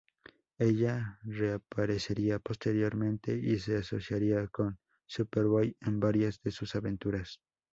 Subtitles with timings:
[0.57, 7.39] Ella reaparecería posteriormente y se asociaría con Superboy en varias de sus aventuras.